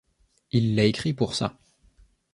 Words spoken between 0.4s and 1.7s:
Il l’a écrit pour ça.